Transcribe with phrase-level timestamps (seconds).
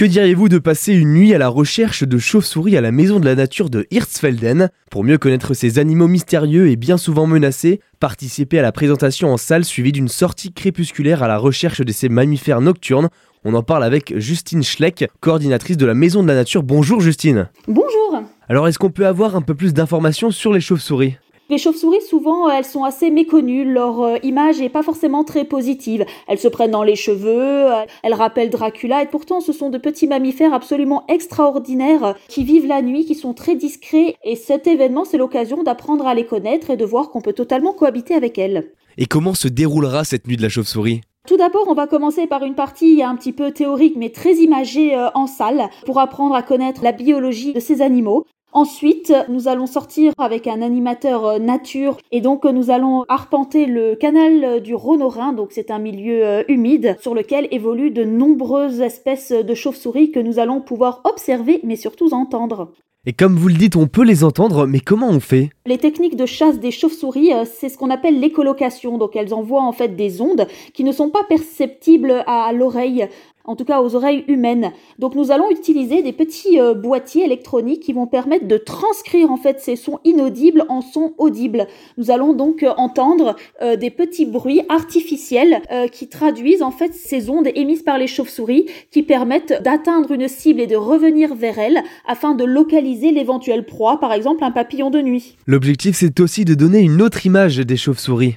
[0.00, 3.26] Que diriez-vous de passer une nuit à la recherche de chauves-souris à la maison de
[3.26, 8.58] la nature de Hirtsfelden Pour mieux connaître ces animaux mystérieux et bien souvent menacés, participez
[8.58, 12.62] à la présentation en salle suivie d'une sortie crépusculaire à la recherche de ces mammifères
[12.62, 13.10] nocturnes?
[13.44, 16.62] On en parle avec Justine Schleck, coordinatrice de la maison de la nature.
[16.62, 21.18] Bonjour Justine Bonjour Alors est-ce qu'on peut avoir un peu plus d'informations sur les chauves-souris?
[21.50, 23.64] Les chauves-souris, souvent, elles sont assez méconnues.
[23.64, 26.06] Leur euh, image n'est pas forcément très positive.
[26.28, 29.76] Elles se prennent dans les cheveux, euh, elles rappellent Dracula, et pourtant, ce sont de
[29.76, 34.16] petits mammifères absolument extraordinaires euh, qui vivent la nuit, qui sont très discrets.
[34.24, 37.72] Et cet événement, c'est l'occasion d'apprendre à les connaître et de voir qu'on peut totalement
[37.72, 38.72] cohabiter avec elles.
[38.96, 41.00] Et comment se déroulera cette nuit de la chauve-souris?
[41.26, 44.96] Tout d'abord, on va commencer par une partie un petit peu théorique mais très imagée
[45.14, 48.24] en salle pour apprendre à connaître la biologie de ces animaux.
[48.52, 53.66] Ensuite, nous allons sortir avec un animateur euh, nature et donc euh, nous allons arpenter
[53.66, 55.32] le canal euh, du Rhône au Rhin.
[55.32, 60.40] Donc c'est un milieu humide sur lequel évoluent de nombreuses espèces de chauves-souris que nous
[60.40, 62.72] allons pouvoir observer mais surtout entendre.
[63.06, 65.50] Et comme vous le dites, on peut les entendre, mais comment on fait?
[65.70, 68.98] Les techniques de chasse des chauves-souris, c'est ce qu'on appelle l'écolocation.
[68.98, 73.06] Donc elles envoient en fait des ondes qui ne sont pas perceptibles à l'oreille
[73.44, 74.72] en tout cas aux oreilles humaines.
[74.98, 79.36] Donc nous allons utiliser des petits euh, boîtiers électroniques qui vont permettre de transcrire en
[79.36, 81.66] fait ces sons inaudibles en sons audibles.
[81.96, 87.30] Nous allons donc euh, entendre euh, des petits bruits artificiels qui traduisent en fait ces
[87.30, 91.82] ondes émises par les chauves-souris qui permettent d'atteindre une cible et de revenir vers elle
[92.06, 95.36] afin de localiser l'éventuelle proie, par exemple un papillon de nuit.
[95.60, 98.36] L'objectif c'est aussi de donner une autre image des chauves-souris.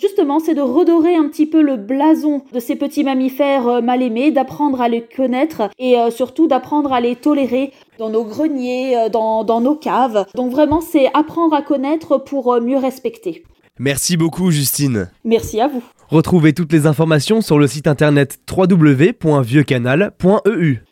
[0.00, 4.02] Justement, c'est de redorer un petit peu le blason de ces petits mammifères euh, mal
[4.02, 8.96] aimés, d'apprendre à les connaître et euh, surtout d'apprendre à les tolérer dans nos greniers,
[8.96, 10.26] euh, dans, dans nos caves.
[10.34, 13.44] Donc vraiment, c'est apprendre à connaître pour mieux respecter.
[13.78, 15.08] Merci beaucoup Justine.
[15.24, 15.84] Merci à vous.
[16.08, 20.84] Retrouvez toutes les informations sur le site internet www.vieuxcanal.eu.